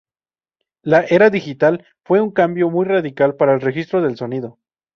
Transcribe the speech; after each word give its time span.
La 0.81 1.03
era 1.05 1.29
digital 1.29 1.85
fue 2.03 2.21
un 2.21 2.31
cambio 2.31 2.71
muy 2.71 2.85
radical 2.85 3.35
para 3.35 3.53
el 3.53 3.61
registro 3.61 4.01
del 4.01 4.17
sonido. 4.17 4.57